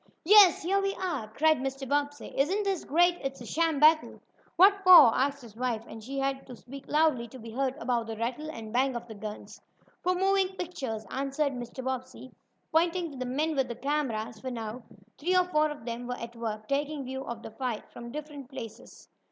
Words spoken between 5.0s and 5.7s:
asked his